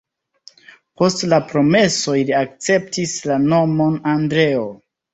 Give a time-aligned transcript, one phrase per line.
[1.01, 4.69] Post la promesoj li akceptis la nomon Andreo.